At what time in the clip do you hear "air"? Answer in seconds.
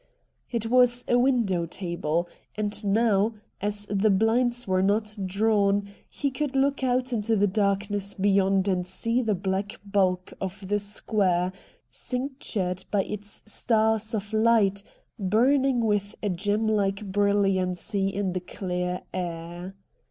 19.13-19.75